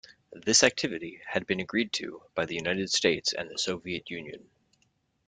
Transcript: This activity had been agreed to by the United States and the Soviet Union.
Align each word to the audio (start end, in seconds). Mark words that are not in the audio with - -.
This 0.33 0.63
activity 0.63 1.21
had 1.27 1.45
been 1.45 1.59
agreed 1.59 1.93
to 1.93 2.23
by 2.33 2.47
the 2.47 2.55
United 2.55 2.89
States 2.89 3.33
and 3.33 3.47
the 3.51 3.59
Soviet 3.59 4.09
Union. 4.09 4.49